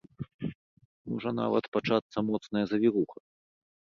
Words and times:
Можа 1.11 1.29
нават 1.41 1.63
пачацца 1.77 2.17
моцная 2.29 2.63
завіруха. 2.71 3.17